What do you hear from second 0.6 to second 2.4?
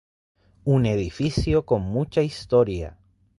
Un edificio con mucha